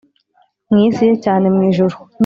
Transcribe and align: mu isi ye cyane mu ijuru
mu 0.69 0.77
isi 0.87 1.01
ye 1.09 1.15
cyane 1.25 1.45
mu 1.55 1.61
ijuru 1.69 1.95